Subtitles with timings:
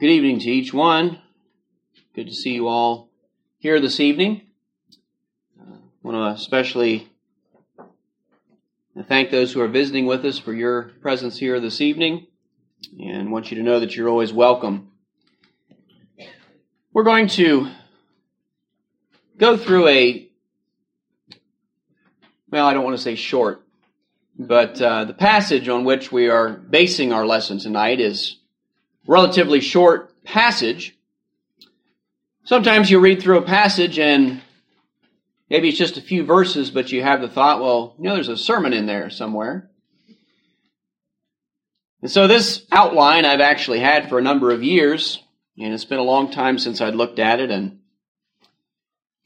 [0.00, 1.20] Good evening to each one.
[2.14, 3.10] Good to see you all
[3.58, 4.42] here this evening.
[5.60, 5.74] I
[6.04, 7.08] want to especially
[9.08, 12.28] thank those who are visiting with us for your presence here this evening
[13.00, 14.92] and want you to know that you're always welcome.
[16.92, 17.68] We're going to
[19.36, 20.28] go through a,
[22.48, 23.66] well, I don't want to say short,
[24.38, 28.37] but uh, the passage on which we are basing our lesson tonight is
[29.08, 30.96] relatively short passage.
[32.44, 34.40] Sometimes you read through a passage and
[35.50, 38.28] maybe it's just a few verses, but you have the thought, well, you know, there's
[38.28, 39.70] a sermon in there somewhere.
[42.02, 45.20] And so this outline I've actually had for a number of years,
[45.58, 47.80] and it's been a long time since I'd looked at it, and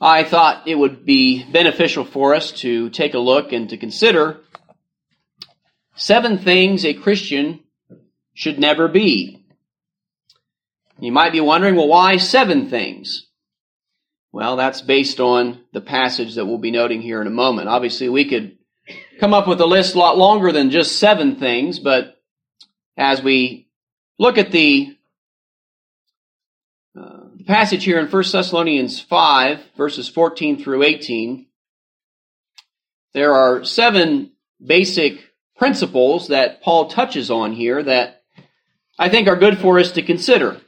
[0.00, 4.40] I thought it would be beneficial for us to take a look and to consider
[5.94, 7.60] seven things a Christian
[8.32, 9.41] should never be.
[10.98, 13.26] You might be wondering, well, why seven things?
[14.32, 17.68] Well, that's based on the passage that we'll be noting here in a moment.
[17.68, 18.56] Obviously, we could
[19.20, 22.20] come up with a list a lot longer than just seven things, but
[22.96, 23.68] as we
[24.18, 24.96] look at the,
[26.98, 31.46] uh, passage here in 1 Thessalonians 5, verses 14 through 18,
[33.12, 34.32] there are seven
[34.64, 38.22] basic principles that Paul touches on here that
[38.98, 40.60] I think are good for us to consider.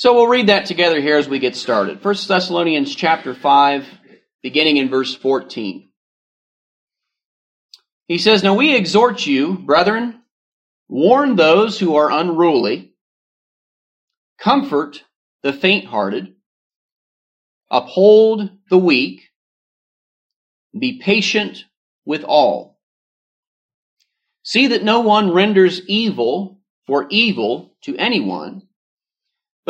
[0.00, 2.02] So we'll read that together here as we get started.
[2.02, 3.86] 1 Thessalonians chapter 5,
[4.42, 5.90] beginning in verse 14.
[8.08, 10.22] He says, Now we exhort you, brethren,
[10.88, 12.94] warn those who are unruly,
[14.38, 15.04] comfort
[15.42, 16.34] the faint hearted,
[17.70, 19.28] uphold the weak,
[20.72, 21.66] be patient
[22.06, 22.80] with all.
[24.44, 28.62] See that no one renders evil for evil to anyone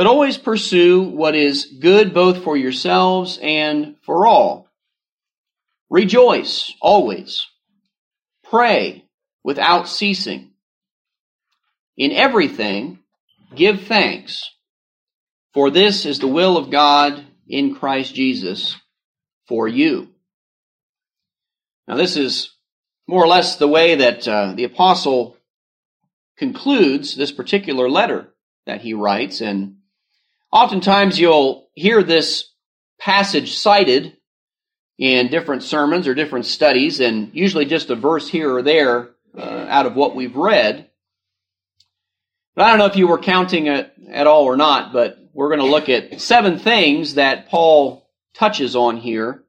[0.01, 4.67] but always pursue what is good both for yourselves and for all.
[5.91, 7.47] Rejoice always.
[8.45, 9.05] Pray
[9.45, 10.53] without ceasing.
[11.99, 13.01] In everything,
[13.55, 14.43] give thanks,
[15.53, 18.77] for this is the will of God in Christ Jesus
[19.49, 20.09] for you.
[21.87, 22.55] Now, this is
[23.07, 25.37] more or less the way that uh, the apostle
[26.39, 28.33] concludes this particular letter
[28.65, 29.77] that he writes, and
[30.53, 32.49] Oftentimes you'll hear this
[32.99, 34.17] passage cited
[34.99, 39.67] in different sermons or different studies, and usually just a verse here or there uh,
[39.69, 40.91] out of what we've read.
[42.55, 45.49] But I don't know if you were counting it at all or not, but we're
[45.49, 49.45] going to look at seven things that Paul touches on here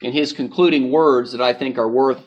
[0.00, 2.22] in his concluding words that I think are worth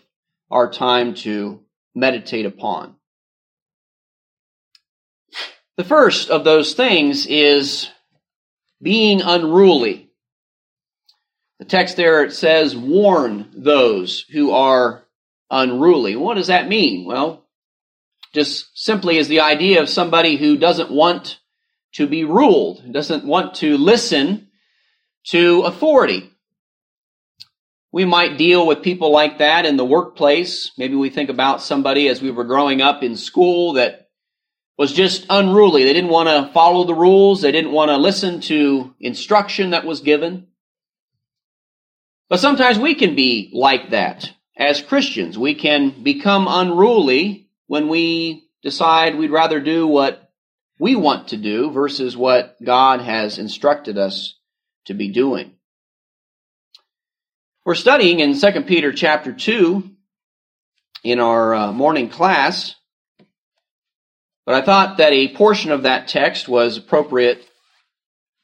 [0.52, 1.62] our time to
[1.96, 2.96] meditate upon.
[5.78, 7.90] The first of those things is
[8.82, 10.10] being unruly.
[11.60, 15.06] The text there it says, warn those who are
[15.50, 16.16] unruly.
[16.16, 17.06] What does that mean?
[17.06, 17.46] Well,
[18.34, 21.40] just simply is the idea of somebody who doesn't want
[21.94, 24.50] to be ruled, doesn't want to listen
[25.28, 26.30] to authority.
[27.92, 30.72] We might deal with people like that in the workplace.
[30.78, 34.05] Maybe we think about somebody as we were growing up in school that
[34.78, 35.84] was just unruly.
[35.84, 37.42] They didn't want to follow the rules.
[37.42, 40.48] They didn't want to listen to instruction that was given.
[42.30, 45.38] But sometimes we can be like that as Christians.
[45.38, 50.32] We can become unruly when we decide we'd rather do what
[50.80, 54.38] we want to do versus what God has instructed us
[54.86, 55.52] to be doing.
[57.64, 59.90] We're studying in 2 Peter chapter 2
[61.04, 62.76] in our uh, morning class
[64.46, 67.46] but I thought that a portion of that text was appropriate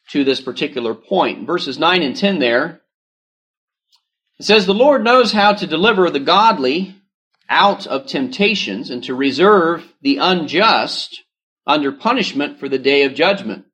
[0.10, 1.46] to this particular point.
[1.48, 2.82] Verses 9 and 10 there,
[4.40, 6.96] it says, The Lord knows how to deliver the godly
[7.48, 11.22] out of temptations and to reserve the unjust
[11.68, 13.66] under punishment for the day of judgment,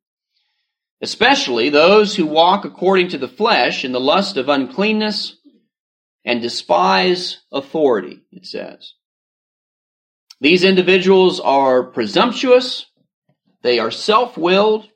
[1.01, 5.38] especially those who walk according to the flesh in the lust of uncleanness
[6.25, 8.94] and despise authority, it says.
[10.39, 12.86] These individuals are presumptuous,
[13.63, 14.88] they are self willed,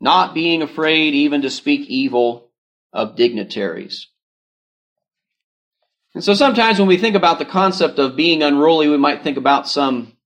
[0.00, 2.50] not being afraid even to speak evil
[2.92, 4.08] of dignitaries.
[6.14, 9.36] And so sometimes when we think about the concept of being unruly, we might think
[9.36, 10.16] about some,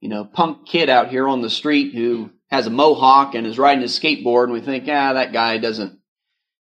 [0.00, 3.58] you know, punk kid out here on the street who has a mohawk and is
[3.58, 5.98] riding his skateboard, and we think, ah, that guy doesn't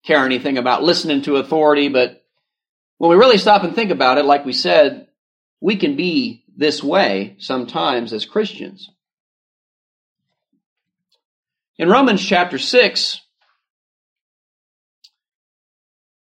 [0.06, 1.90] care anything about listening to authority.
[1.90, 2.24] But
[2.98, 5.08] when we really stop and think about it, like we said,
[5.60, 8.90] we can be this way sometimes as Christians.
[11.78, 13.22] In Romans chapter 6,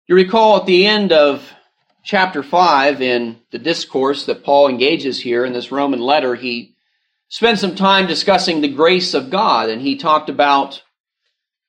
[0.07, 1.51] you recall at the end of
[2.03, 6.75] chapter 5 in the discourse that Paul engages here in this Roman letter, he
[7.27, 10.81] spent some time discussing the grace of God, and he talked about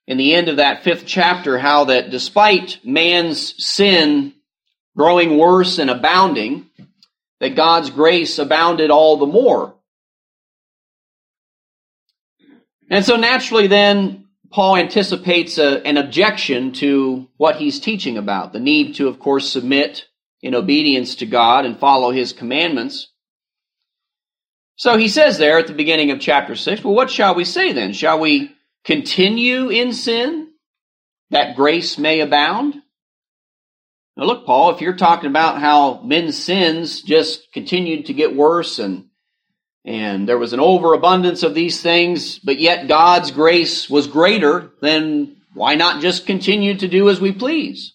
[0.07, 4.35] in the end of that fifth chapter how that despite man's sin
[4.97, 6.68] growing worse and abounding,
[7.41, 9.75] that God's grace abounded all the more.
[12.91, 18.61] And so naturally then, Paul anticipates a, an objection to what he's teaching about, the
[18.61, 20.07] need to, of course, submit
[20.41, 23.09] in obedience to God and follow his commandments.
[24.77, 27.73] So he says there at the beginning of chapter 6, well, what shall we say
[27.73, 27.93] then?
[27.93, 28.53] Shall we
[28.85, 30.53] continue in sin
[31.31, 32.81] that grace may abound?
[34.19, 38.81] Now, look, Paul, if you're talking about how men's sins just continued to get worse
[38.81, 39.05] and
[39.85, 45.37] and there was an overabundance of these things, but yet God's grace was greater, then
[45.55, 47.95] why not just continue to do as we please?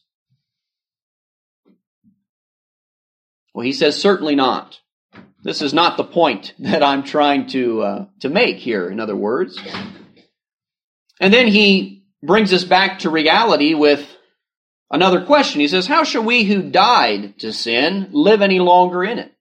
[3.53, 4.79] Well, he says, certainly not.
[5.43, 9.15] This is not the point that I'm trying to, uh, to make here, in other
[9.15, 9.61] words.
[11.19, 14.07] And then he brings us back to reality with
[14.93, 15.59] another question.
[15.59, 19.33] He says, How shall we who died to sin live any longer in it?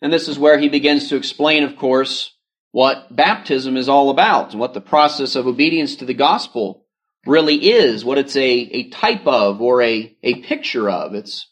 [0.00, 2.32] And this is where he begins to explain, of course,
[2.70, 6.84] what baptism is all about and what the process of obedience to the gospel
[7.26, 11.14] really is, what it's a, a type of or a, a picture of.
[11.14, 11.48] It's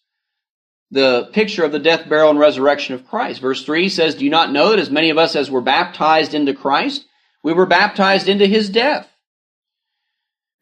[0.91, 3.41] the picture of the death, burial, and resurrection of Christ.
[3.41, 6.35] Verse 3 says, Do you not know that as many of us as were baptized
[6.35, 7.05] into Christ,
[7.43, 9.09] we were baptized into his death?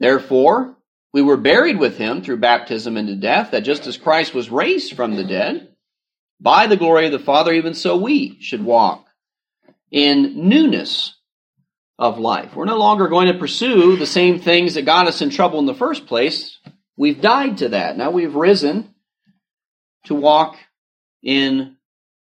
[0.01, 0.77] Therefore,
[1.15, 4.97] we were buried with him through baptism into death, that just as Christ was raised
[4.97, 5.69] from the dead,
[6.41, 9.07] by the glory of the Father, even so we should walk
[9.93, 11.15] in newness
[12.01, 12.57] of life.
[12.57, 15.67] We're no longer going to pursue the same things that got us in trouble in
[15.67, 16.59] the first place.
[16.97, 17.97] We've died to that.
[17.97, 18.93] Now we've risen
[20.07, 20.57] to walk
[21.23, 21.77] in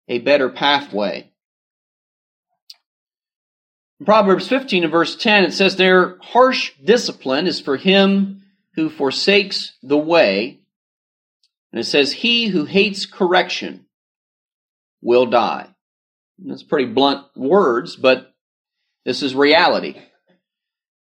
[0.08, 1.32] a better pathway.
[3.98, 8.42] In Proverbs 15 and verse 10, it says Their harsh discipline is for him
[8.74, 10.60] who forsakes the way.
[11.72, 13.86] And it says, he who hates correction
[15.02, 15.68] will die.
[16.40, 18.34] And that's pretty blunt words, but
[19.04, 20.00] this is reality.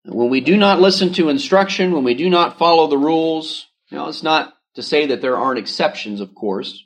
[0.06, 4.08] When we do not listen to instruction, when we do not follow the rules, know,
[4.08, 6.84] it's not to say that there aren't exceptions, of course.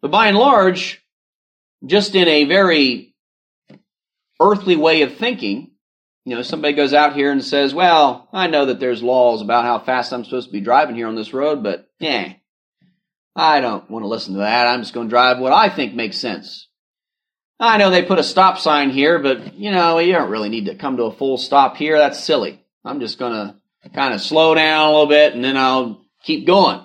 [0.00, 1.02] But by and large,
[1.84, 3.14] just in a very
[4.40, 5.67] earthly way of thinking,
[6.28, 9.64] you know, somebody goes out here and says, well, I know that there's laws about
[9.64, 12.34] how fast I'm supposed to be driving here on this road, but yeah,
[13.34, 14.66] I don't want to listen to that.
[14.66, 16.68] I'm just going to drive what I think makes sense.
[17.60, 20.66] I know they put a stop sign here, but you know, you don't really need
[20.66, 21.98] to come to a full stop here.
[21.98, 22.64] That's silly.
[22.84, 26.46] I'm just going to kind of slow down a little bit and then I'll keep
[26.46, 26.84] going.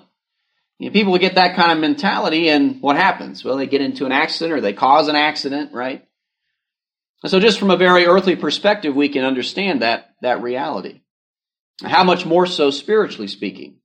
[0.78, 3.44] You know, people get that kind of mentality, and what happens?
[3.44, 6.04] Well, they get into an accident or they cause an accident, right?
[7.24, 11.00] And so, just from a very earthly perspective, we can understand that, that reality.
[11.82, 13.76] How much more so spiritually speaking?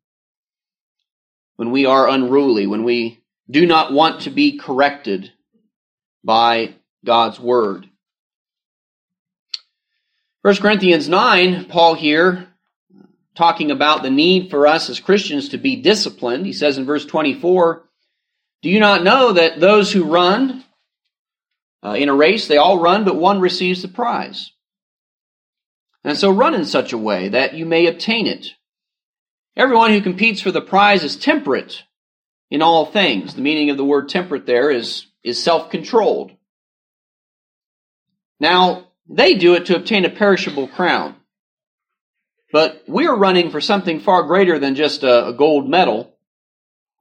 [1.55, 5.31] When we are unruly, when we do not want to be corrected
[6.21, 6.75] by
[7.05, 7.89] God's word.
[10.41, 12.49] 1 Corinthians 9, Paul here
[13.35, 16.45] talking about the need for us as Christians to be disciplined.
[16.45, 17.85] He says in verse 24,
[18.63, 20.65] Do you not know that those who run
[21.83, 24.51] uh, in a race, they all run, but one receives the prize?
[26.03, 28.47] And so run in such a way that you may obtain it.
[29.55, 31.83] Everyone who competes for the prize is temperate
[32.49, 33.33] in all things.
[33.33, 36.31] The meaning of the word temperate there is, is self controlled.
[38.39, 41.15] Now, they do it to obtain a perishable crown.
[42.51, 46.15] But we're running for something far greater than just a, a gold medal.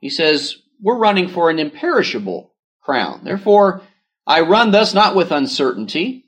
[0.01, 3.23] He says, we're running for an imperishable crown.
[3.25, 3.83] Therefore,
[4.29, 6.27] I run thus not with uncertainty.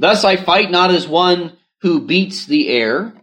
[0.00, 3.14] Thus I fight not as one who beats the air,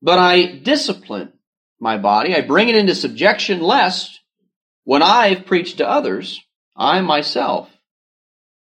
[0.00, 1.34] but I discipline
[1.78, 2.34] my body.
[2.34, 4.20] I bring it into subjection lest
[4.84, 6.40] when I've preached to others,
[6.74, 7.68] I myself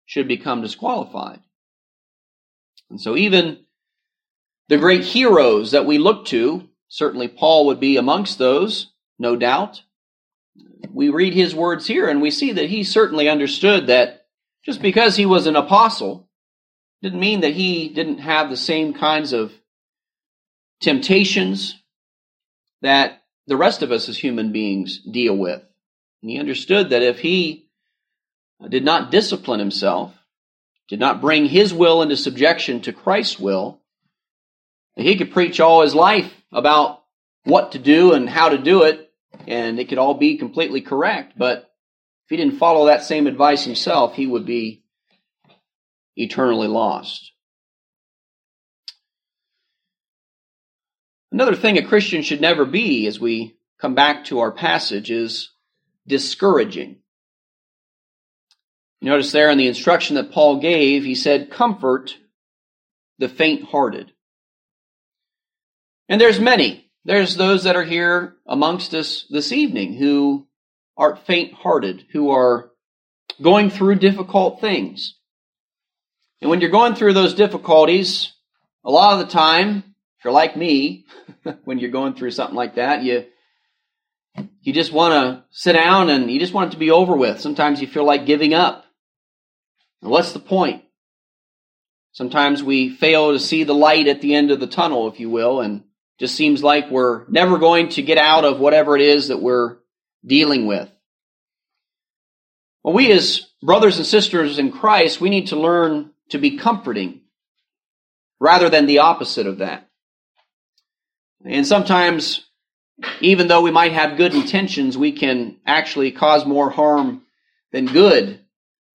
[0.06, 1.42] should become disqualified.
[2.90, 3.66] And so even
[4.70, 9.82] the great heroes that we look to, certainly Paul would be amongst those, no doubt.
[10.90, 14.23] We read his words here and we see that he certainly understood that
[14.66, 16.28] just because he was an apostle
[17.02, 19.52] didn't mean that he didn't have the same kinds of
[20.82, 21.82] temptations
[22.82, 25.62] that the rest of us as human beings deal with.
[26.22, 27.68] And he understood that if he
[28.70, 30.14] did not discipline himself,
[30.88, 33.82] did not bring his will into subjection to Christ's will,
[34.96, 37.04] He could preach all his life about
[37.46, 39.12] what to do and how to do it,
[39.48, 41.34] and it could all be completely correct.
[41.38, 41.73] But
[42.34, 44.82] he didn't follow that same advice himself, he would be
[46.16, 47.32] eternally lost.
[51.32, 55.52] Another thing a Christian should never be, as we come back to our passage, is
[56.08, 56.96] discouraging.
[59.00, 62.18] Notice there in the instruction that Paul gave, he said, Comfort
[63.20, 64.12] the faint hearted.
[66.10, 66.90] And there's many.
[67.06, 70.48] There's those that are here amongst us this evening who
[70.98, 72.72] are faint hearted, who are
[73.42, 75.18] going through difficult things.
[76.42, 78.34] And when you're going through those difficulties,
[78.84, 81.06] a lot of the time, if you're like me,
[81.64, 83.26] when you're going through something like that, you
[84.62, 87.40] you just want to sit down and you just want it to be over with.
[87.40, 88.86] Sometimes you feel like giving up.
[90.02, 90.84] And what's the point?
[92.14, 95.30] Sometimes we fail to see the light at the end of the tunnel, if you
[95.30, 95.84] will, and
[96.20, 99.78] just seems like we're never going to get out of whatever it is that we're
[100.26, 100.90] dealing with.
[102.84, 107.22] Well, we as brothers and sisters in Christ, we need to learn to be comforting
[108.40, 109.90] rather than the opposite of that.
[111.46, 112.46] And sometimes,
[113.22, 117.24] even though we might have good intentions, we can actually cause more harm
[117.72, 118.40] than good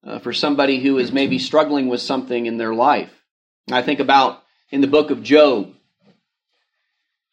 [0.05, 3.11] uh, for somebody who is maybe struggling with something in their life.
[3.71, 5.75] I think about in the book of Job.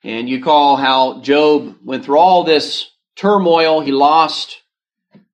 [0.04, 3.82] And you call how Job went through all this turmoil.
[3.82, 4.62] He lost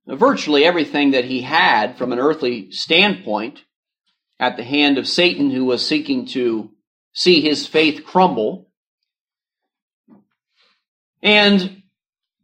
[0.07, 3.63] virtually everything that he had from an earthly standpoint
[4.39, 6.71] at the hand of Satan, who was seeking to
[7.13, 8.69] see his faith crumble.
[11.21, 11.83] And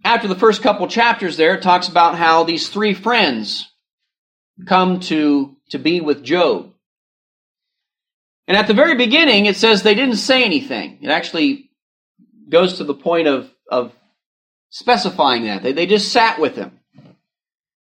[0.03, 3.67] after the first couple chapters there, it talks about how these three friends
[4.65, 6.73] come to, to be with Job.
[8.47, 10.99] And at the very beginning, it says they didn't say anything.
[11.01, 11.69] It actually
[12.47, 13.91] goes to the point of, of
[14.69, 15.63] specifying that.
[15.63, 16.79] They, they just sat with him.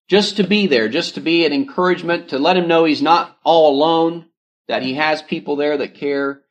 [0.07, 3.37] Just to be there, just to be an encouragement, to let him know he's not
[3.43, 4.27] all alone,
[4.67, 6.41] that he has people there that care.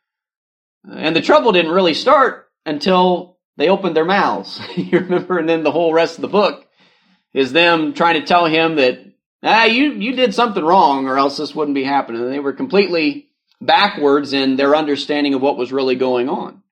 [0.91, 4.61] And the trouble didn't really start until they opened their mouths.
[4.77, 5.39] you remember?
[5.39, 6.67] And then the whole rest of the book
[7.33, 9.01] is them trying to tell him that,
[9.43, 12.23] ah, you, you did something wrong or else this wouldn't be happening.
[12.23, 13.29] And they were completely
[13.61, 16.63] backwards in their understanding of what was really going on.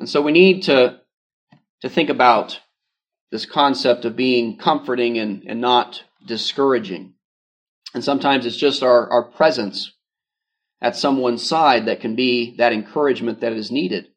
[0.00, 1.00] And so we need to,
[1.82, 2.60] to think about
[3.30, 7.14] this concept of being comforting and, and not discouraging.
[7.94, 9.92] And sometimes it's just our, our presence
[10.80, 14.08] at someone's side that can be that encouragement that is needed.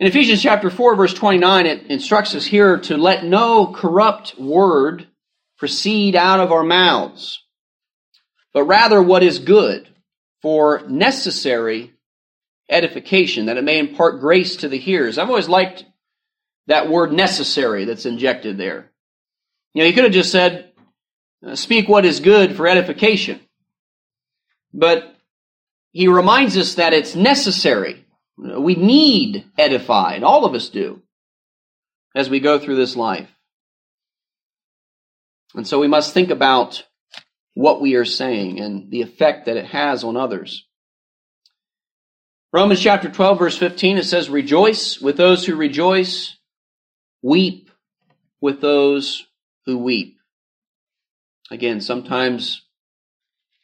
[0.00, 5.08] In Ephesians chapter 4 verse 29, it instructs us here to let no corrupt word
[5.58, 7.44] proceed out of our mouths,
[8.54, 9.88] but rather what is good
[10.40, 11.92] for necessary
[12.68, 15.18] edification, that it may impart grace to the hearers.
[15.18, 15.84] I've always liked
[16.66, 18.90] that word necessary that's injected there.
[19.74, 20.72] You know, he could have just said,
[21.46, 23.40] uh, speak what is good for edification.
[24.72, 25.14] But
[25.92, 28.04] he reminds us that it's necessary.
[28.36, 30.22] We need edified.
[30.22, 31.02] All of us do
[32.14, 33.28] as we go through this life.
[35.54, 36.84] And so we must think about
[37.54, 40.67] what we are saying and the effect that it has on others.
[42.50, 46.38] Romans chapter 12, verse 15, it says, Rejoice with those who rejoice,
[47.20, 47.70] weep
[48.40, 49.26] with those
[49.66, 50.18] who weep.
[51.50, 52.62] Again, sometimes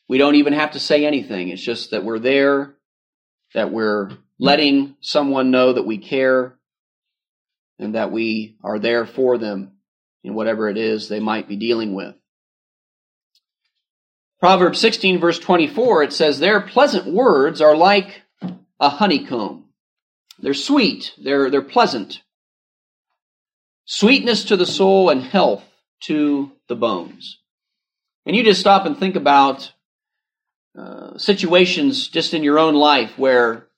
[0.07, 1.49] we don't even have to say anything.
[1.49, 2.75] It's just that we're there,
[3.55, 6.59] that we're letting someone know that we care,
[7.79, 9.73] and that we are there for them
[10.23, 12.15] in whatever it is they might be dealing with.
[14.41, 18.24] Proverbs 16, verse 24, it says, Their pleasant words are like
[18.85, 19.65] a honeycomb.
[20.39, 22.21] They're sweet, they're, they're pleasant.
[23.87, 25.65] Sweetness to the soul and health
[26.05, 27.39] to the bones.
[28.27, 29.73] And you just stop and think about
[30.79, 33.69] uh, situations just in your own life where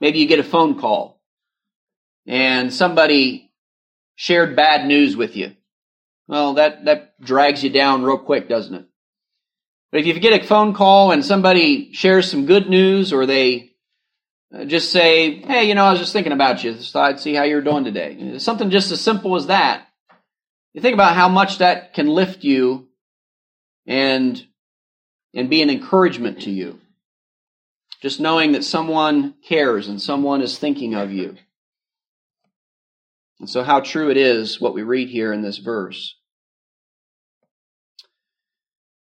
[0.00, 1.20] maybe you get a phone call
[2.26, 3.52] and somebody
[4.16, 5.52] shared bad news with you.
[6.26, 8.86] Well, that, that drags you down real quick, doesn't it?
[9.92, 13.75] But if you get a phone call and somebody shares some good news or they
[14.56, 16.80] Uh, just say, hey, you know, I was just thinking about you.
[16.80, 18.38] So I'd see how you're doing today.
[18.38, 19.86] Something just as simple as that.
[20.72, 22.88] You think about how much that can lift you
[23.86, 24.44] and
[25.34, 26.80] and be an encouragement to you.
[28.00, 31.36] Just knowing that someone cares and someone is thinking of you.
[33.40, 36.14] And so, how true it is what we read here in this verse.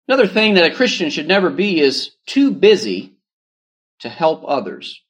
[0.09, 3.15] Another thing that a Christian should never be is too busy
[4.01, 5.04] to help others.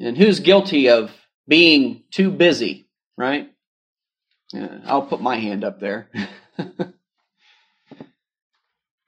[0.00, 1.12] And who's guilty of
[1.46, 2.86] being too busy,
[3.18, 3.52] right?
[4.52, 6.08] Yeah, I'll put my hand up there.
[6.58, 6.92] a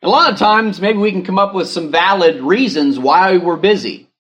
[0.03, 4.11] lot of times, maybe we can come up with some valid reasons why we're busy,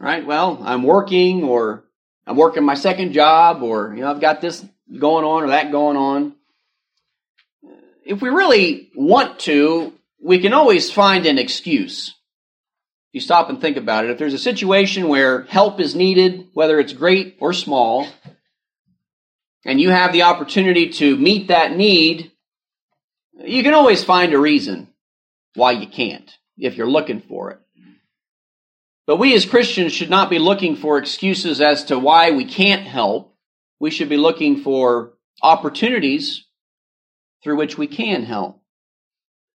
[0.00, 0.26] right?
[0.26, 1.84] Well, I'm working, or
[2.26, 4.64] I'm working my second job, or you know, I've got this
[4.98, 6.34] going on or that going on.
[8.04, 12.14] If we really want to, we can always find an excuse.
[13.12, 16.80] You stop and think about it, if there's a situation where help is needed, whether
[16.80, 18.06] it's great or small,
[19.64, 22.32] and you have the opportunity to meet that need,
[23.44, 24.88] you can always find a reason
[25.54, 27.60] why you can't if you're looking for it.
[29.06, 32.86] But we as Christians should not be looking for excuses as to why we can't
[32.86, 33.34] help.
[33.78, 36.46] We should be looking for opportunities
[37.42, 38.62] through which we can help.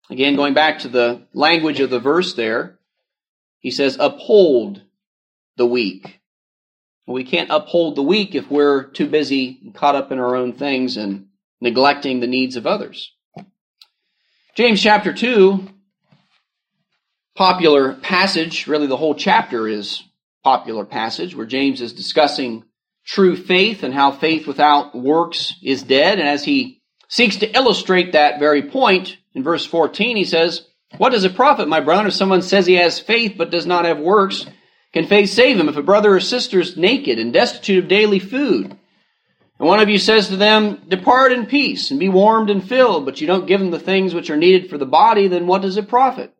[0.10, 2.75] Again, going back to the language of the verse there,
[3.60, 4.82] he says, uphold
[5.58, 6.20] the weak.
[7.08, 10.98] We can't uphold the weak if we're too busy caught up in our own things
[10.98, 11.28] and
[11.62, 13.12] neglecting the needs of others.
[14.56, 15.68] James chapter 2,
[17.36, 20.02] popular passage, really the whole chapter is
[20.44, 22.64] popular passage where James is discussing
[23.06, 26.20] true faith and how faith without works is dead.
[26.20, 30.66] And as he seeks to illustrate that very point in verse 14, he says,
[30.98, 33.86] What does it profit, my brother, if someone says he has faith but does not
[33.86, 34.46] have works?
[34.94, 38.20] Can faith save him if a brother or sister is naked and destitute of daily
[38.20, 38.78] food?
[39.60, 43.06] And one of you says to them, Depart in peace and be warmed and filled,
[43.06, 45.62] but you don't give them the things which are needed for the body, then what
[45.62, 46.34] does it profit?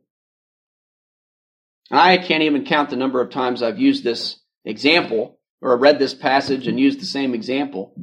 [1.92, 6.14] I can't even count the number of times I've used this example or read this
[6.14, 7.94] passage and used the same example.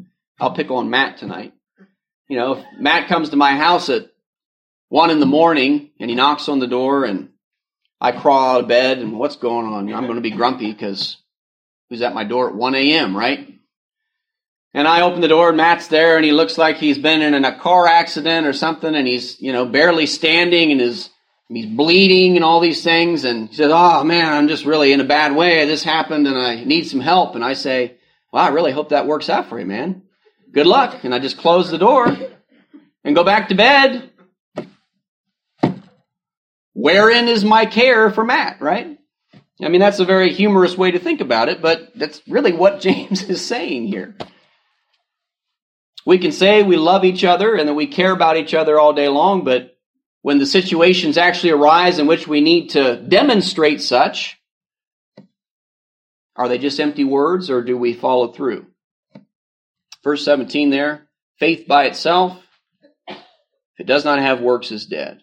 [0.41, 1.53] I'll pick on Matt tonight.
[2.29, 4.12] You know, if Matt comes to my house at
[4.93, 7.31] one in the morning and he knocks on the door and
[7.99, 9.91] I crawl out of bed and what's going on?
[9.91, 11.17] I'm going to be grumpy because
[11.89, 13.55] who's at my door at 1 a.m., right?
[14.75, 17.43] And I open the door and Matt's there and he looks like he's been in
[17.43, 21.09] a car accident or something and he's, you know, barely standing and his,
[21.49, 23.25] he's bleeding and all these things.
[23.25, 25.65] And he says, Oh man, I'm just really in a bad way.
[25.65, 27.35] This happened and I need some help.
[27.35, 27.97] And I say,
[28.31, 30.03] Well, I really hope that works out for you, man.
[30.53, 31.03] Good luck.
[31.03, 32.15] And I just close the door
[33.05, 34.11] and go back to bed.
[36.83, 38.99] Wherein is my care for Matt, right?
[39.63, 42.81] I mean, that's a very humorous way to think about it, but that's really what
[42.87, 44.17] James is saying here.
[46.05, 48.95] We can say we love each other and that we care about each other all
[48.95, 49.79] day long, but
[50.23, 54.41] when the situations actually arise in which we need to demonstrate such,
[56.35, 58.67] are they just empty words or do we follow through?
[60.03, 61.07] Verse 17 there,
[61.39, 62.43] faith by itself,
[63.07, 63.19] if
[63.79, 65.23] it does not have works, is dead.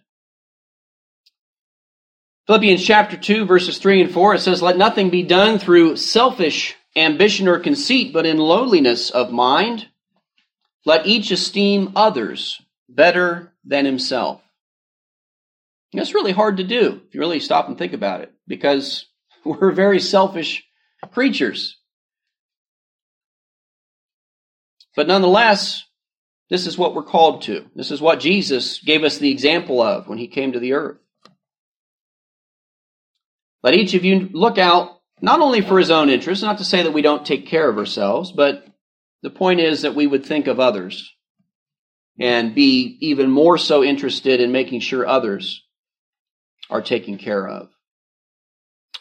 [2.50, 6.76] Philippians chapter 2, verses 3 and 4, it says, Let nothing be done through selfish
[6.96, 9.88] ambition or conceit, but in lowliness of mind.
[10.84, 12.60] Let each esteem others
[12.90, 14.42] better than himself.
[15.94, 19.06] That's really hard to do if you really stop and think about it, because
[19.46, 20.64] we're very selfish
[21.12, 21.78] creatures.
[24.96, 25.84] But nonetheless,
[26.50, 27.68] this is what we're called to.
[27.76, 30.98] This is what Jesus gave us the example of when he came to the earth.
[33.63, 36.84] Let each of you look out not only for his own interest, not to say
[36.84, 38.65] that we don't take care of ourselves, but
[39.22, 41.13] the point is that we would think of others
[42.19, 45.63] and be even more so interested in making sure others
[46.69, 47.69] are taken care of.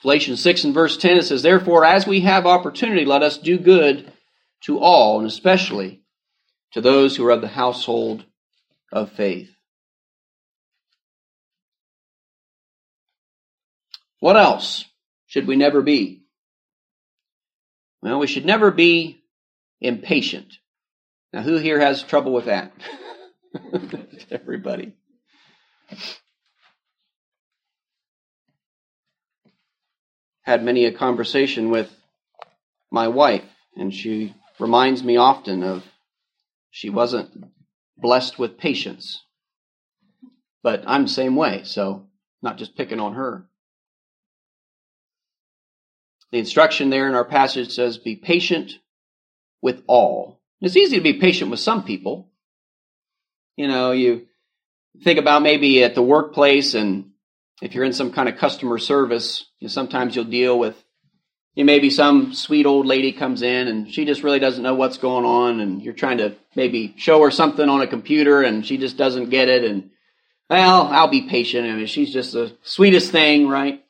[0.02, 3.58] Galatians 6 and verse 10 it says, Therefore, as we have opportunity, let us do
[3.58, 4.12] good
[4.62, 6.02] to all, and especially
[6.72, 8.24] to those who are of the household
[8.92, 9.50] of faith.
[14.20, 14.84] What else
[15.26, 16.24] should we never be?
[18.02, 19.22] Well, we should never be
[19.80, 20.58] impatient.
[21.32, 22.72] Now, who here has trouble with that?
[24.30, 24.94] Everybody.
[30.42, 31.90] Had many a conversation with
[32.90, 33.44] my wife,
[33.76, 35.84] and she reminds me often of
[36.70, 37.44] she wasn't
[37.96, 39.22] blessed with patience.
[40.62, 42.06] But I'm the same way, so
[42.42, 43.46] not just picking on her.
[46.30, 48.72] The instruction there in our passage says, be patient
[49.62, 50.40] with all.
[50.60, 52.28] It's easy to be patient with some people.
[53.56, 54.26] You know, you
[55.02, 57.10] think about maybe at the workplace and
[57.60, 60.76] if you're in some kind of customer service, you know, sometimes you'll deal with
[61.54, 64.74] you know, maybe some sweet old lady comes in and she just really doesn't know
[64.74, 68.64] what's going on and you're trying to maybe show her something on a computer and
[68.64, 69.90] she just doesn't get it and
[70.48, 71.68] well, I'll be patient.
[71.68, 73.84] I mean, she's just the sweetest thing, right?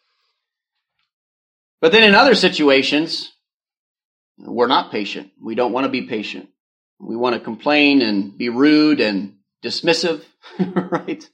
[1.81, 3.33] But then in other situations,
[4.39, 5.31] we're not patient.
[5.41, 6.49] We don't want to be patient.
[7.01, 10.25] We want to complain and be rude and dismissive,
[10.59, 11.29] right?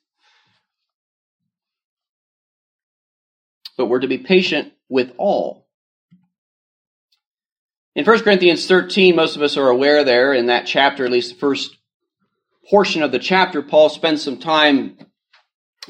[3.77, 5.67] But we're to be patient with all.
[7.97, 11.35] In 1 Corinthians 13, most of us are aware there in that chapter, at least
[11.35, 11.77] the first
[12.69, 14.99] portion of the chapter, Paul spends some time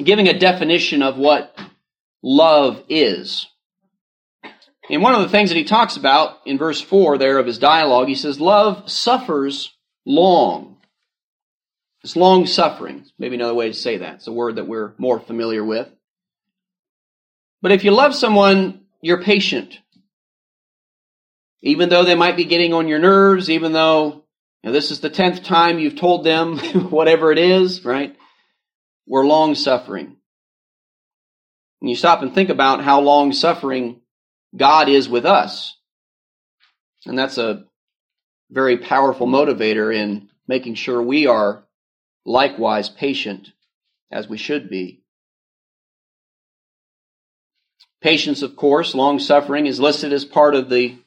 [0.03, 1.59] giving a definition of what
[2.23, 3.47] love is.
[4.90, 7.59] And one of the things that he talks about in verse 4 there of his
[7.59, 10.77] dialogue, he says, Love suffers long.
[12.03, 13.07] It's long suffering.
[13.18, 14.16] Maybe another way to say that.
[14.16, 15.88] It's a word that we're more familiar with.
[17.62, 19.79] But if you love someone, you're patient.
[21.62, 24.25] Even though they might be getting on your nerves, even though
[24.62, 26.59] you know, this is the tenth time you've told them
[26.90, 28.14] whatever it is, right?
[29.07, 30.16] We're long suffering.
[31.81, 34.03] And you stop and think about how long suffering
[34.57, 35.77] God is with us.
[37.07, 37.64] And that's a
[38.51, 41.64] very powerful motivator in making sure we are
[42.25, 43.53] likewise patient
[44.11, 45.03] as we should be.
[48.01, 50.99] Patience, of course, long suffering is listed as part of the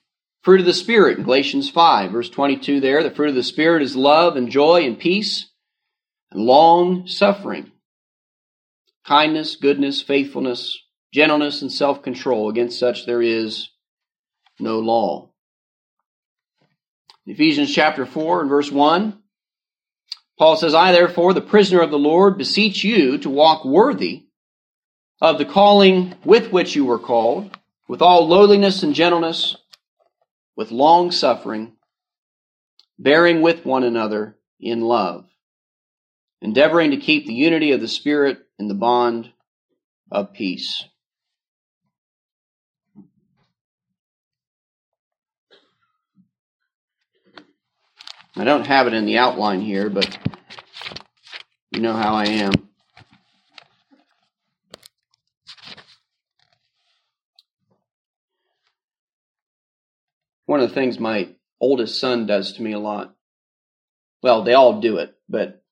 [0.42, 3.04] fruit of the Spirit in Galatians 5, verse 22 there.
[3.04, 5.50] The fruit of the Spirit is love and joy and peace
[6.32, 7.72] and long suffering,
[9.06, 10.80] kindness, goodness, faithfulness,
[11.14, 12.50] gentleness, and self control.
[12.50, 13.70] Against such there is
[14.60, 15.30] no law.
[17.26, 19.22] In Ephesians chapter 4 and verse 1,
[20.38, 24.28] Paul says, I therefore, the prisoner of the Lord, beseech you to walk worthy
[25.20, 29.58] of the calling with which you were called, with all lowliness and gentleness,
[30.56, 31.74] with long suffering,
[33.00, 35.26] bearing with one another in love,
[36.42, 39.32] endeavoring to keep the unity of the Spirit in the bond
[40.12, 40.86] of peace.
[48.40, 50.16] I don't have it in the outline here, but
[51.72, 52.52] you know how I am.
[60.46, 63.16] One of the things my oldest son does to me a lot,
[64.22, 65.64] well, they all do it, but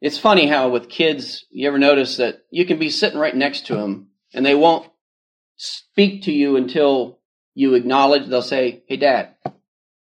[0.00, 3.66] it's funny how with kids, you ever notice that you can be sitting right next
[3.66, 4.90] to them and they won't
[5.56, 7.18] speak to you until
[7.54, 9.34] you acknowledge, they'll say, Hey, dad,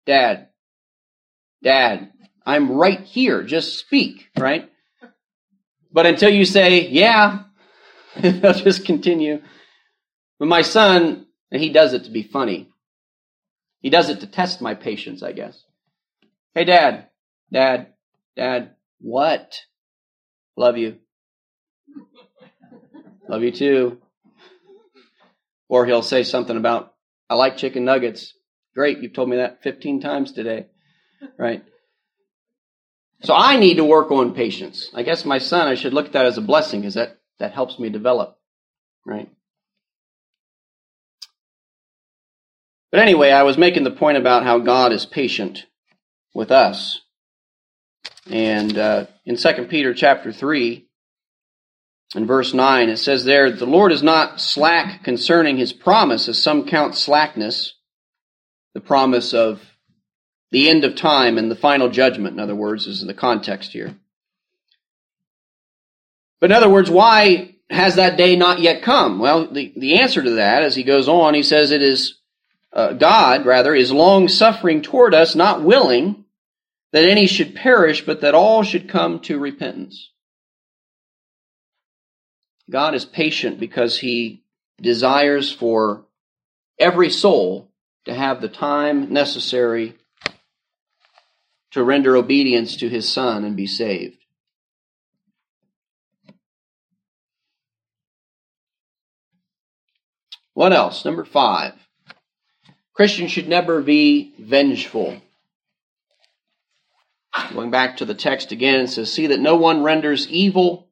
[0.05, 0.49] dad,
[1.65, 2.13] Dad,
[2.45, 3.43] I'm right here.
[3.43, 4.71] Just speak, right?
[5.91, 7.45] But until you say, yeah,
[8.21, 9.41] they'll just continue.
[10.39, 12.69] But my son, and he does it to be funny.
[13.81, 15.65] He does it to test my patience, I guess.
[16.55, 17.09] Hey, Dad,
[17.51, 17.95] Dad,
[18.37, 19.59] Dad, what?
[20.57, 20.99] Love you.
[23.27, 23.99] Love you too.
[25.69, 26.95] Or he'll say something about,
[27.31, 28.35] I like chicken nuggets.
[28.75, 30.67] Great, you've told me that 15 times today
[31.39, 31.65] right?
[33.23, 34.91] So I need to work on patience.
[34.95, 37.53] I guess my son, I should look at that as a blessing because that, that
[37.53, 38.39] helps me develop,
[39.07, 39.31] right?
[42.91, 45.67] But anyway, I was making the point about how God is patient
[46.35, 47.01] with us.
[48.31, 50.87] And uh, in 2 Peter chapter 3,
[52.15, 56.41] in verse 9, it says there, The Lord is not slack concerning his promise, as
[56.41, 57.75] some count slackness,
[58.75, 59.61] the promise of
[60.51, 63.97] the end of time and the final judgment, in other words, is the context here.
[66.41, 69.19] But in other words, why has that day not yet come?
[69.19, 72.19] Well, the, the answer to that, as he goes on, he says it is
[72.73, 76.25] uh, God, rather, is long suffering toward us, not willing
[76.93, 80.11] that any should perish, but that all should come to repentance.
[82.71, 84.43] God is patient because he
[84.81, 86.05] desires for
[86.79, 87.71] every soul
[88.07, 89.97] to have the time necessary
[91.75, 94.19] to render obedience to his Son and be saved.
[100.53, 101.05] What else?
[101.05, 101.73] Number five.
[102.93, 105.21] Christians should never be vengeful.
[107.53, 110.89] Going back to the text again, it says, See that no one renders evil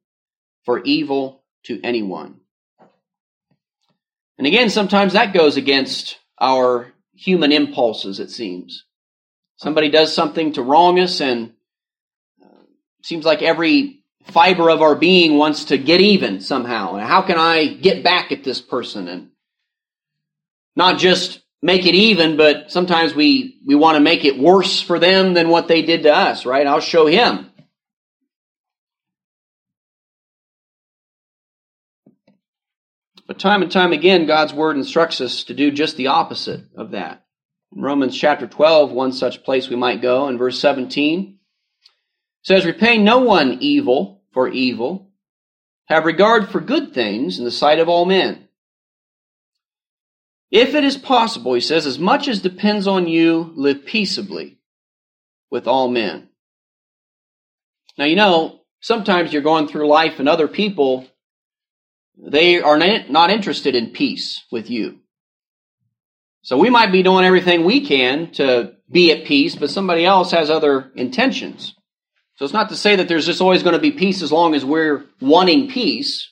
[0.64, 2.40] for evil to anyone.
[4.36, 8.84] And again, sometimes that goes against our human impulses, it seems.
[9.56, 11.52] Somebody does something to wrong us, and
[12.42, 12.48] uh,
[13.02, 16.94] seems like every fiber of our being wants to get even somehow.
[16.94, 19.08] And how can I get back at this person?
[19.08, 19.30] And
[20.76, 24.98] not just make it even, but sometimes we, we want to make it worse for
[24.98, 26.66] them than what they did to us, right?
[26.66, 27.50] I'll show him.
[33.26, 36.90] But time and time again, God's word instructs us to do just the opposite of
[36.90, 37.24] that.
[37.74, 41.38] In Romans chapter 12, one such place we might go, in verse 17,
[42.42, 45.10] says, Repay no one evil for evil.
[45.86, 48.48] Have regard for good things in the sight of all men.
[50.50, 54.58] If it is possible, he says, as much as depends on you, live peaceably
[55.50, 56.28] with all men.
[57.96, 61.06] Now, you know, sometimes you're going through life and other people,
[62.18, 65.01] they are not interested in peace with you.
[66.42, 70.32] So we might be doing everything we can to be at peace, but somebody else
[70.32, 71.74] has other intentions.
[72.36, 74.54] So it's not to say that there's just always going to be peace as long
[74.54, 76.30] as we're wanting peace.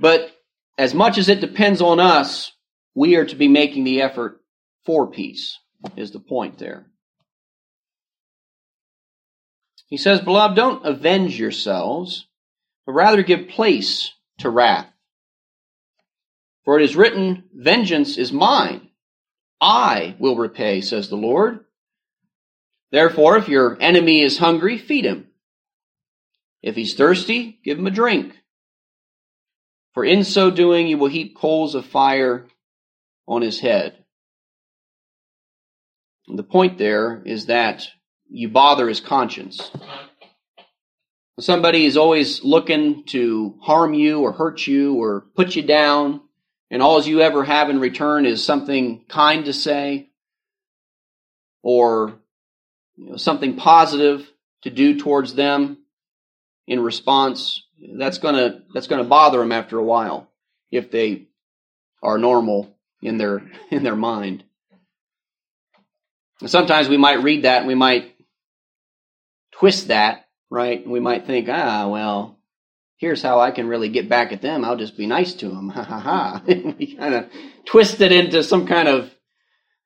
[0.00, 0.32] But
[0.76, 2.50] as much as it depends on us,
[2.94, 4.40] we are to be making the effort
[4.84, 5.58] for peace,
[5.96, 6.86] is the point there.
[9.86, 12.26] He says, Beloved, don't avenge yourselves,
[12.84, 14.90] but rather give place to wrath.
[16.64, 18.90] For it is written, Vengeance is mine.
[19.60, 21.64] I will repay, says the Lord.
[22.90, 25.28] Therefore, if your enemy is hungry, feed him.
[26.62, 28.34] If he's thirsty, give him a drink.
[29.92, 32.46] For in so doing, you will heap coals of fire
[33.26, 34.04] on his head.
[36.26, 37.86] And the point there is that
[38.28, 39.70] you bother his conscience.
[41.38, 46.22] Somebody is always looking to harm you or hurt you or put you down,
[46.70, 50.10] and all you ever have in return is something kind to say
[51.62, 52.14] or
[52.96, 54.30] you know, something positive
[54.62, 55.78] to do towards them
[56.66, 57.62] in response.
[57.96, 60.28] That's gonna that's gonna bother them after a while
[60.70, 61.28] if they
[62.02, 64.44] are normal in their in their mind.
[66.40, 68.14] And sometimes we might read that and we might
[69.52, 70.86] twist that, right?
[70.86, 72.33] We might think, ah, well,
[73.04, 74.64] here's how I can really get back at them.
[74.64, 75.68] I'll just be nice to them.
[75.74, 76.42] Ha ha ha.
[76.46, 77.26] we kind of
[77.66, 79.14] twist it into some kind of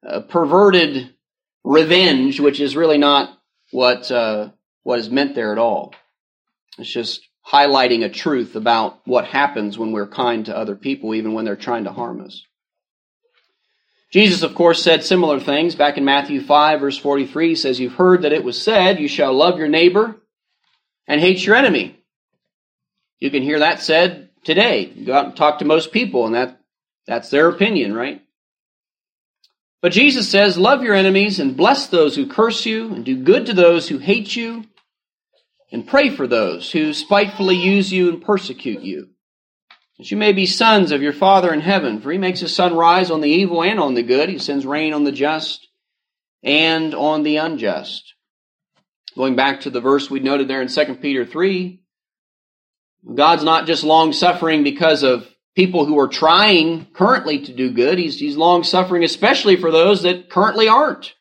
[0.06, 1.12] uh, perverted
[1.64, 3.36] revenge, which is really not
[3.72, 4.50] what uh,
[4.84, 5.94] what is meant there at all.
[6.78, 11.32] It's just highlighting a truth about what happens when we're kind to other people, even
[11.32, 12.44] when they're trying to harm us.
[14.12, 17.48] Jesus, of course, said similar things back in Matthew 5, verse 43.
[17.48, 20.14] He says, You've heard that it was said, You shall love your neighbor
[21.08, 21.97] and hate your enemy.
[23.18, 24.86] You can hear that said today.
[24.86, 26.60] go out and talk to most people, and that,
[27.06, 28.22] that's their opinion, right?
[29.80, 33.46] But Jesus says, Love your enemies and bless those who curse you, and do good
[33.46, 34.64] to those who hate you,
[35.72, 39.08] and pray for those who spitefully use you and persecute you
[39.98, 42.00] that you may be sons of your Father in heaven.
[42.00, 44.28] For he makes his sun rise on the evil and on the good.
[44.28, 45.68] He sends rain on the just
[46.42, 48.14] and on the unjust.
[49.16, 51.80] Going back to the verse we noted there in 2 Peter 3,
[53.14, 57.98] God's not just long suffering because of people who are trying currently to do good.
[57.98, 61.14] He's, he's long suffering, especially for those that currently aren't,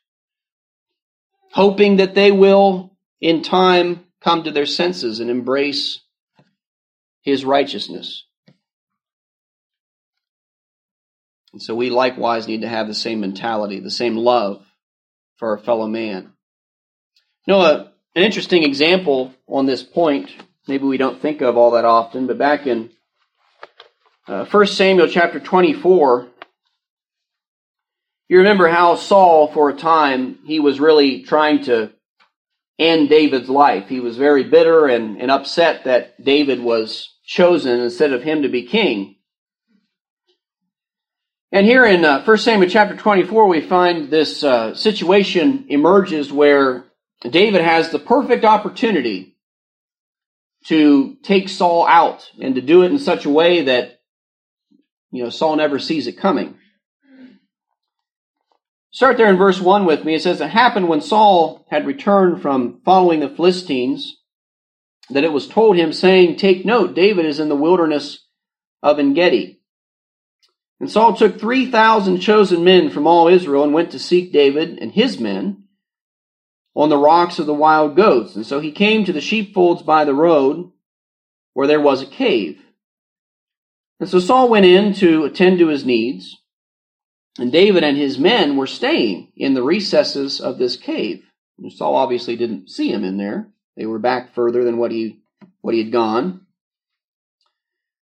[1.54, 6.02] hoping that they will, in time, come to their senses and embrace
[7.22, 8.26] his righteousness.
[11.54, 14.64] And so we likewise need to have the same mentality, the same love
[15.38, 16.34] for our fellow man.
[17.46, 20.30] You know, a, an interesting example on this point,
[20.68, 22.90] maybe we don't think of all that often, but back in
[24.28, 26.28] uh, 1 Samuel chapter 24,
[28.30, 31.92] you remember how Saul, for a time, he was really trying to
[32.78, 33.88] end David's life.
[33.88, 38.50] He was very bitter and, and upset that David was chosen instead of him to
[38.50, 39.16] be king.
[41.54, 46.86] And here in uh, 1 Samuel chapter 24, we find this uh, situation emerges where
[47.22, 49.37] David has the perfect opportunity
[50.68, 54.00] to take Saul out and to do it in such a way that,
[55.12, 56.58] you know, Saul never sees it coming.
[58.92, 60.16] Start there in verse 1 with me.
[60.16, 64.18] It says, It happened when Saul had returned from following the Philistines
[65.10, 68.26] that it was told him, saying, Take note, David is in the wilderness
[68.84, 69.62] of En Gedi.
[70.80, 74.92] And Saul took 3,000 chosen men from all Israel and went to seek David and
[74.92, 75.64] his men
[76.78, 78.36] on the rocks of the wild goats.
[78.36, 80.72] And so he came to the sheepfolds by the road
[81.54, 82.62] where there was a cave.
[84.00, 86.38] And so Saul went in to attend to his needs.
[87.40, 91.24] And David and his men were staying in the recesses of this cave.
[91.58, 93.48] And Saul obviously didn't see him in there.
[93.76, 95.20] They were back further than what he,
[95.62, 96.42] what he had gone.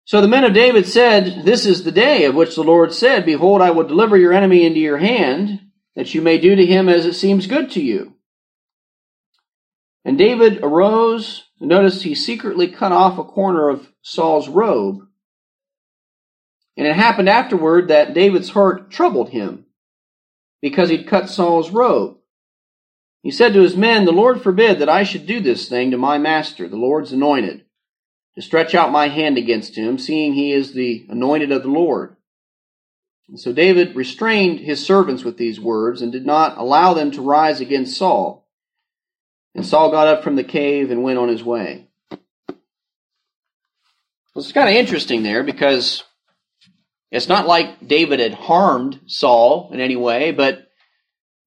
[0.05, 3.25] So the men of David said, This is the day of which the Lord said,
[3.25, 5.61] Behold, I will deliver your enemy into your hand,
[5.95, 8.15] that you may do to him as it seems good to you.
[10.05, 15.01] And David arose, and notice he secretly cut off a corner of Saul's robe,
[16.77, 19.67] And it happened afterward that David's heart troubled him
[20.61, 22.19] because he'd cut Saul's robe.
[23.23, 25.97] He said to his men, The Lord forbid that I should do this thing to
[25.97, 27.65] my master, the Lord's anointed,
[28.35, 32.17] to stretch out my hand against him, seeing he is the anointed of the Lord.
[33.29, 37.23] And so David restrained his servants with these words and did not allow them to
[37.23, 38.44] rise against Saul.
[39.55, 41.87] And Saul got up from the cave and went on his way.
[42.11, 46.03] Well, it's kind of interesting there because
[47.13, 50.67] it's not like David had harmed Saul in any way, but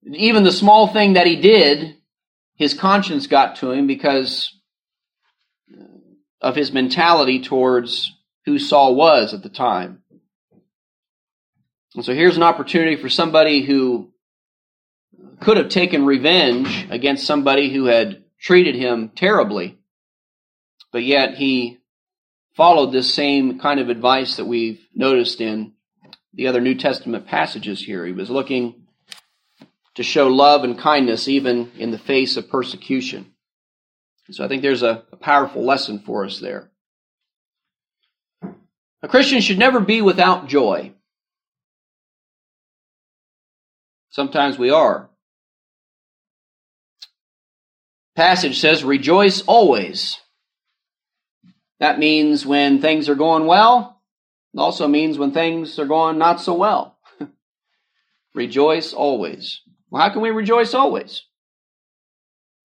[0.04, 1.96] even the small thing that he did,
[2.54, 4.54] his conscience got to him because
[6.40, 8.14] of his mentality towards
[8.46, 10.02] who Saul was at the time.
[11.94, 14.12] And so here's an opportunity for somebody who
[15.40, 19.78] could have taken revenge against somebody who had treated him terribly,
[20.92, 21.78] but yet he
[22.56, 25.72] followed this same kind of advice that we've noticed in
[26.34, 28.04] the other New Testament passages here.
[28.04, 28.86] He was looking
[29.94, 33.32] to show love and kindness even in the face of persecution.
[34.30, 36.70] So I think there's a, a powerful lesson for us there.
[39.02, 40.92] A Christian should never be without joy.
[44.10, 45.08] Sometimes we are.
[48.18, 50.18] Passage says, rejoice always.
[51.78, 54.02] That means when things are going well.
[54.52, 56.98] It also means when things are going not so well.
[58.34, 59.60] rejoice always.
[59.88, 61.26] Well, how can we rejoice always?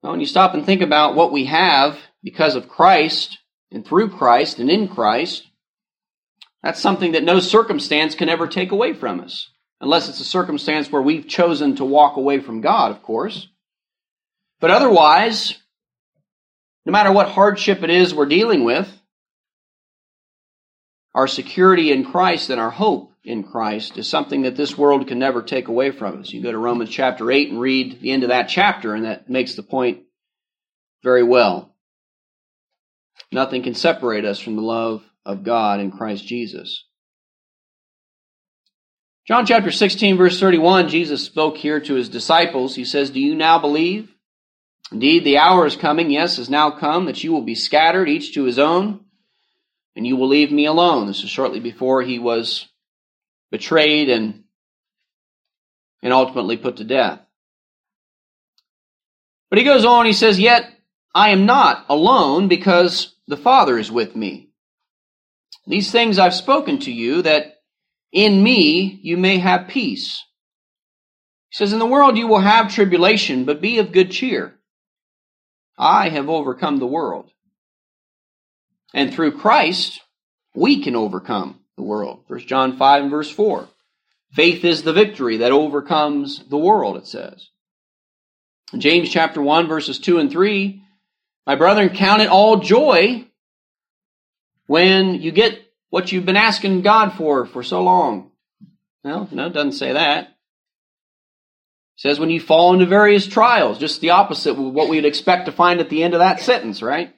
[0.01, 3.37] Well, when you stop and think about what we have because of Christ
[3.71, 5.47] and through Christ and in Christ,
[6.63, 9.51] that's something that no circumstance can ever take away from us.
[9.79, 13.49] Unless it's a circumstance where we've chosen to walk away from God, of course.
[14.63, 15.59] But otherwise,
[16.85, 18.89] no matter what hardship it is we're dealing with,
[21.13, 25.19] our security in Christ and our hope in Christ is something that this world can
[25.19, 26.31] never take away from us.
[26.31, 29.29] You go to Romans chapter 8 and read the end of that chapter, and that
[29.29, 30.03] makes the point
[31.03, 31.75] very well.
[33.33, 36.85] Nothing can separate us from the love of God in Christ Jesus.
[39.27, 42.75] John chapter 16, verse 31, Jesus spoke here to his disciples.
[42.75, 44.12] He says, Do you now believe?
[44.93, 48.33] Indeed, the hour is coming, yes, has now come, that you will be scattered, each
[48.35, 49.03] to his own
[49.95, 51.07] and you will leave me alone.
[51.07, 52.67] This is shortly before he was
[53.51, 54.43] betrayed and,
[56.01, 57.19] and ultimately put to death.
[59.49, 60.65] But he goes on, he says, Yet
[61.13, 64.49] I am not alone because the Father is with me.
[65.67, 67.57] These things I've spoken to you that
[68.11, 70.23] in me you may have peace.
[71.49, 74.55] He says, In the world you will have tribulation, but be of good cheer.
[75.77, 77.31] I have overcome the world.
[78.93, 80.01] And through Christ,
[80.53, 82.23] we can overcome the world.
[82.27, 83.67] 1 John 5 and verse 4.
[84.33, 87.49] Faith is the victory that overcomes the world, it says.
[88.71, 90.81] In James chapter 1, verses 2 and 3,
[91.45, 93.25] my brethren, count it all joy
[94.67, 95.59] when you get
[95.89, 98.31] what you've been asking God for for so long.
[99.03, 100.32] Well, no, it doesn't say that.
[101.95, 105.51] Says when you fall into various trials, just the opposite of what we'd expect to
[105.51, 107.13] find at the end of that sentence, right?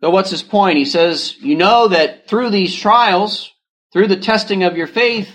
[0.00, 0.78] But what's his point?
[0.78, 3.52] He says, You know that through these trials,
[3.92, 5.28] through the testing of your faith,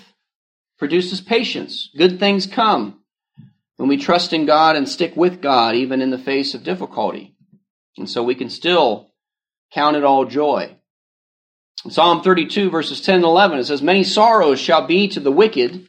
[0.77, 1.89] produces patience.
[1.97, 3.01] Good things come
[3.77, 7.35] when we trust in God and stick with God, even in the face of difficulty.
[7.97, 9.11] And so we can still
[9.73, 10.75] count it all joy.
[11.83, 15.31] In Psalm 32, verses 10 and 11, it says, Many sorrows shall be to the
[15.31, 15.87] wicked,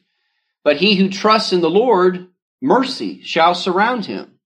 [0.66, 2.26] but he who trusts in the Lord,
[2.60, 4.40] mercy shall surround him.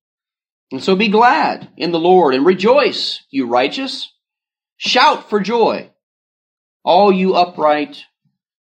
[0.71, 4.13] And so be glad in the Lord and rejoice, you righteous
[4.77, 5.91] Shout for joy,
[6.85, 8.05] all you upright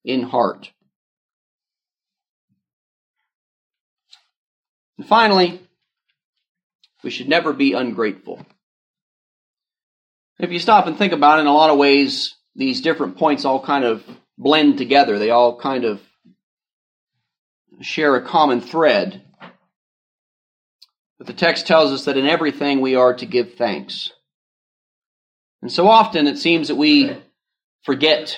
[0.03, 0.71] in heart.
[4.97, 5.62] And finally,
[7.04, 8.43] we should never be ungrateful.
[10.39, 13.45] If you stop and think about it, in a lot of ways, these different points
[13.45, 14.04] all kind of
[14.39, 15.19] blend together.
[15.19, 16.01] They all kind of
[17.84, 19.21] share a common thread.
[21.17, 24.12] But the text tells us that in everything we are to give thanks.
[25.62, 27.15] And so often it seems that we
[27.84, 28.38] forget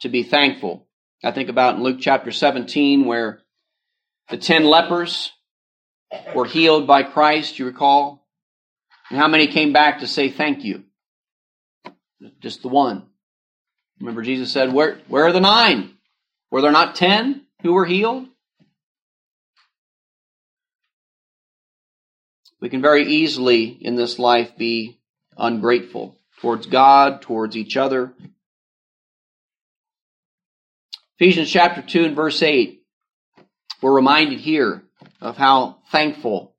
[0.00, 0.86] to be thankful.
[1.24, 3.40] I think about in Luke chapter 17 where
[4.28, 5.32] the ten lepers
[6.34, 8.26] were healed by Christ, you recall?
[9.08, 10.84] And how many came back to say thank you?
[12.40, 13.06] Just the one.
[14.00, 15.94] Remember Jesus said, where, where are the nine?
[16.50, 18.26] Were there not ten who were healed?
[22.60, 24.98] We can very easily in this life be
[25.36, 28.12] ungrateful towards God, towards each other.
[31.18, 32.82] Ephesians chapter 2 and verse 8,
[33.82, 34.82] we're reminded here
[35.20, 36.54] of how thankful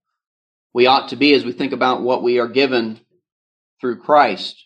[0.73, 2.99] we ought to be as we think about what we are given
[3.79, 4.65] through Christ.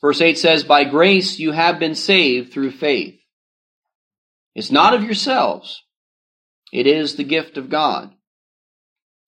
[0.00, 3.18] Verse 8 says, By grace you have been saved through faith.
[4.54, 5.82] It's not of yourselves.
[6.72, 8.14] It is the gift of God.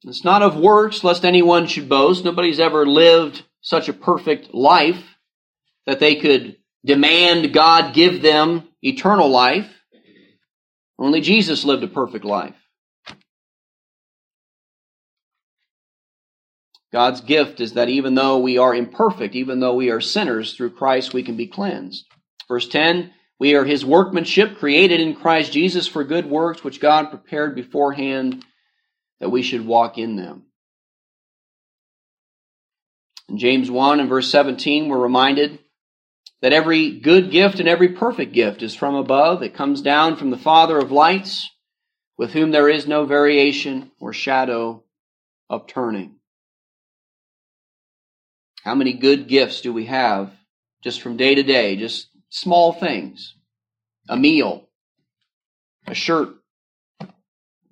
[0.07, 2.25] It's not of works, lest anyone should boast.
[2.25, 5.03] Nobody's ever lived such a perfect life
[5.87, 9.71] that they could demand God give them eternal life.
[10.99, 12.55] Only Jesus lived a perfect life.
[16.93, 20.71] God's gift is that even though we are imperfect, even though we are sinners, through
[20.71, 22.07] Christ we can be cleansed.
[22.47, 27.11] Verse 10 We are his workmanship, created in Christ Jesus for good works, which God
[27.11, 28.45] prepared beforehand
[29.21, 30.45] that we should walk in them.
[33.29, 35.59] In James 1 and verse 17, we're reminded
[36.43, 39.43] that every good gift and every perfect gift is from above.
[39.43, 41.51] It comes down from the Father of lights,
[42.19, 44.83] with whom there is no variation or shadow
[45.49, 46.17] of turning.
[48.63, 50.33] How many good gifts do we have
[50.83, 51.77] just from day to day?
[51.77, 53.35] Just small things.
[54.09, 54.69] A meal,
[55.87, 56.35] a shirt,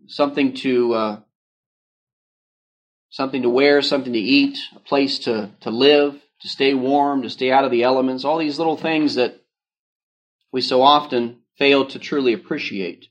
[0.07, 1.21] something to uh,
[3.13, 7.31] something to wear, something to eat, a place to, to live, to stay warm, to
[7.31, 9.39] stay out of the elements, all these little things that
[10.51, 13.07] we so often fail to truly appreciate.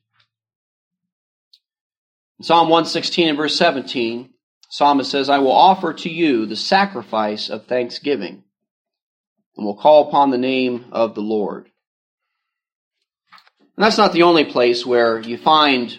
[2.40, 4.32] In Psalm 116 and verse 17,
[4.70, 8.44] psalmist says, I will offer to you the sacrifice of thanksgiving
[9.56, 11.70] and will call upon the name of the Lord.
[13.78, 15.96] And that's not the only place where you find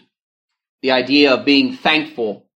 [0.81, 2.49] the idea of being thankful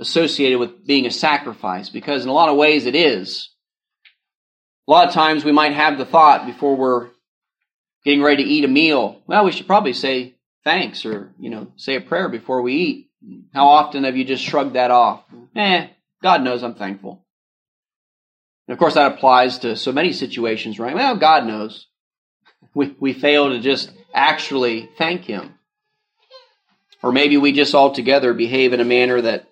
[0.00, 3.50] associated with being a sacrifice, because in a lot of ways it is.
[4.88, 7.08] A lot of times we might have the thought before we're
[8.04, 11.72] getting ready to eat a meal, well, we should probably say thanks or, you know,
[11.76, 13.10] say a prayer before we eat.
[13.52, 15.24] How often have you just shrugged that off?
[15.56, 15.88] Eh,
[16.22, 17.24] God knows I'm thankful.
[18.68, 20.94] And of course, that applies to so many situations, right?
[20.94, 21.86] Well, God knows.
[22.74, 25.54] We, we fail to just actually thank Him.
[27.02, 29.48] Or maybe we just altogether behave in a manner that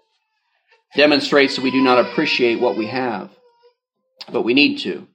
[0.96, 3.30] demonstrates that we do not appreciate what we have.
[4.30, 5.06] But we need to.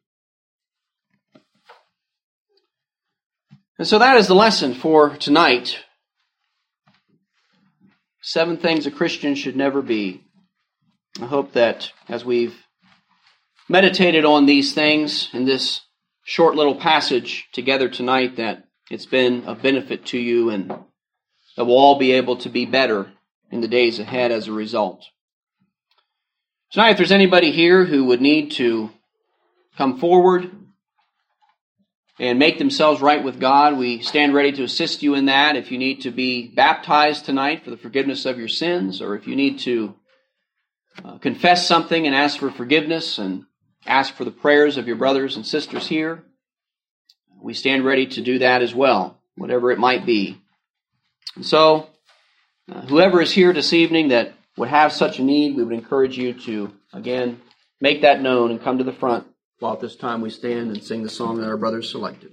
[3.77, 5.79] And so that is the lesson for tonight.
[8.21, 10.21] Seven things a Christian should never be.
[11.21, 12.55] I hope that as we've
[13.69, 15.81] meditated on these things in this
[16.25, 21.77] short little passage together tonight, that it's been of benefit to you and that we'll
[21.77, 23.11] all be able to be better
[23.49, 25.05] in the days ahead as a result.
[26.71, 28.91] Tonight, if there's anybody here who would need to
[29.75, 30.51] come forward
[32.19, 33.75] and make themselves right with God.
[33.75, 35.55] We stand ready to assist you in that.
[35.55, 39.25] If you need to be baptized tonight for the forgiveness of your sins, or if
[39.25, 39.95] you need to
[41.03, 43.45] uh, confess something and ask for forgiveness and
[43.87, 46.23] ask for the prayers of your brothers and sisters here,
[47.41, 50.39] we stand ready to do that as well, whatever it might be.
[51.35, 51.89] And so,
[52.71, 56.17] uh, whoever is here this evening that would have such a need, we would encourage
[56.17, 57.41] you to, again,
[57.79, 59.25] make that known and come to the front
[59.59, 62.31] while at this time we stand and sing the song that our brothers selected.